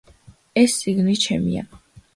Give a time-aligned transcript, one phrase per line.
[0.61, 1.69] ეს წიგნი ჩემია